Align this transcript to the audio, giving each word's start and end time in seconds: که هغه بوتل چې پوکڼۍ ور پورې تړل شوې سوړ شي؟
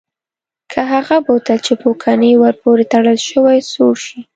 که 0.71 0.81
هغه 0.93 1.17
بوتل 1.25 1.57
چې 1.65 1.73
پوکڼۍ 1.81 2.33
ور 2.37 2.55
پورې 2.61 2.83
تړل 2.93 3.17
شوې 3.29 3.57
سوړ 3.71 3.95
شي؟ 4.05 4.19